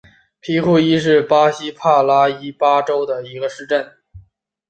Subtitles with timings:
[0.39, 3.99] 皮库伊是巴西帕拉伊巴州的一个市镇。